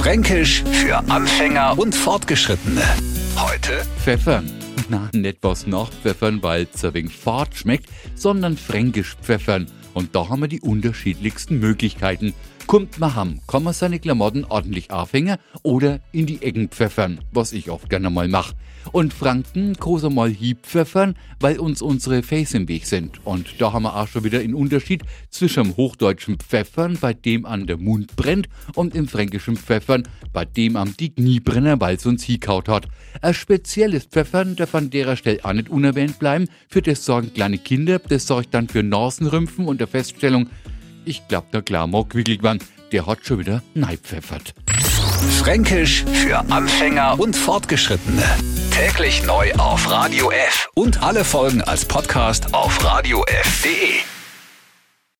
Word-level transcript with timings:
Fränkisch 0.00 0.64
für 0.64 0.96
Anfänger 1.10 1.78
und 1.78 1.94
Fortgeschrittene. 1.94 2.80
Heute 3.36 3.82
Pfeffern. 4.02 4.50
Na, 4.88 5.10
nicht 5.12 5.40
was 5.42 5.66
nach 5.66 5.90
Pfeffern, 5.90 6.42
weil 6.42 6.66
es 6.72 6.82
ein 6.86 6.94
wenig 6.94 7.14
fad 7.14 7.54
schmeckt, 7.54 7.84
sondern 8.14 8.56
fränkisch 8.56 9.14
Pfeffern. 9.20 9.66
Und 9.94 10.14
da 10.14 10.28
haben 10.28 10.40
wir 10.40 10.48
die 10.48 10.60
unterschiedlichsten 10.60 11.58
Möglichkeiten. 11.58 12.34
Kommt 12.66 13.00
man 13.00 13.14
ham, 13.14 13.40
kann 13.48 13.64
man 13.64 13.74
seine 13.74 13.98
Klamotten 13.98 14.44
ordentlich 14.44 14.90
aufhängen 14.90 15.38
oder 15.62 16.00
in 16.12 16.26
die 16.26 16.42
Ecken 16.42 16.68
pfeffern, 16.68 17.20
was 17.32 17.52
ich 17.52 17.70
oft 17.70 17.90
gerne 17.90 18.10
mal 18.10 18.28
mache. 18.28 18.54
Und 18.92 19.12
Franken 19.12 19.74
großer 19.74 20.10
mal 20.10 20.30
Hieb 20.30 20.64
pfeffern, 20.66 21.14
weil 21.38 21.58
uns 21.58 21.82
unsere 21.82 22.22
Face 22.22 22.54
im 22.54 22.68
Weg 22.68 22.86
sind. 22.86 23.24
Und 23.26 23.60
da 23.60 23.72
haben 23.72 23.82
wir 23.82 23.96
auch 23.96 24.08
schon 24.08 24.24
wieder 24.24 24.40
einen 24.40 24.54
Unterschied 24.54 25.02
zwischen 25.30 25.64
dem 25.64 25.76
hochdeutschen 25.76 26.38
Pfeffern, 26.38 26.96
bei 27.00 27.12
dem 27.12 27.44
an 27.44 27.66
der 27.66 27.76
Mund 27.76 28.16
brennt, 28.16 28.48
und 28.74 28.94
im 28.94 29.06
fränkischen 29.06 29.56
Pfeffern, 29.56 30.04
bei 30.32 30.44
dem 30.44 30.76
am 30.76 30.96
die 30.96 31.14
Knie 31.14 31.40
brennen, 31.40 31.80
weil 31.80 31.96
es 31.96 32.06
uns 32.06 32.24
hikaut 32.24 32.68
hat. 32.68 32.88
Ein 33.20 33.34
spezielles 33.34 34.06
Pfeffern 34.06 34.56
darf 34.56 34.74
an 34.74 34.90
der 34.90 35.16
Stelle 35.16 35.44
auch 35.44 35.52
nicht 35.52 35.68
unerwähnt 35.68 36.18
bleiben. 36.18 36.48
Für 36.68 36.82
das 36.82 37.04
sorgen 37.04 37.34
kleine 37.34 37.58
Kinder, 37.58 37.98
das 37.98 38.26
sorgt 38.26 38.54
dann 38.54 38.68
für 38.68 38.82
Nasenrümpfen 38.82 39.66
und 39.66 39.79
der 39.80 39.88
Feststellung, 39.88 40.50
ich 41.04 41.26
glaub, 41.28 41.50
der 41.50 41.62
Klarmock 41.62 42.14
Wickelmann, 42.14 42.58
der 42.92 43.06
hat 43.06 43.24
schon 43.24 43.40
wieder 43.40 43.62
neipfeffert. 43.74 44.54
Fränkisch 45.38 46.04
für 46.04 46.38
Anfänger 46.50 47.18
und 47.18 47.34
Fortgeschrittene. 47.36 48.24
Täglich 48.70 49.24
neu 49.24 49.52
auf 49.54 49.90
Radio 49.90 50.30
F 50.30 50.68
und 50.74 51.02
alle 51.02 51.24
Folgen 51.24 51.62
als 51.62 51.84
Podcast 51.84 52.54
auf 52.54 52.84
radiof.de. 52.84 54.19